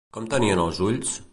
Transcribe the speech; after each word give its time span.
Com 0.17 0.29
tenien 0.31 0.61
els 0.63 0.81
ulls? 0.87 1.13